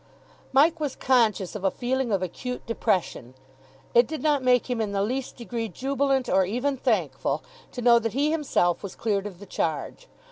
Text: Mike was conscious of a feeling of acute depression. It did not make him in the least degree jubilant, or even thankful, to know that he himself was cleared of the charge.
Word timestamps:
Mike 0.51 0.79
was 0.79 0.95
conscious 0.95 1.53
of 1.53 1.63
a 1.63 1.69
feeling 1.69 2.11
of 2.11 2.23
acute 2.23 2.65
depression. 2.65 3.35
It 3.93 4.07
did 4.07 4.23
not 4.23 4.41
make 4.41 4.67
him 4.67 4.81
in 4.81 4.93
the 4.93 5.03
least 5.03 5.35
degree 5.37 5.67
jubilant, 5.69 6.27
or 6.27 6.43
even 6.43 6.75
thankful, 6.75 7.43
to 7.71 7.83
know 7.83 7.99
that 7.99 8.13
he 8.13 8.31
himself 8.31 8.81
was 8.81 8.95
cleared 8.95 9.27
of 9.27 9.37
the 9.37 9.45
charge. 9.45 10.07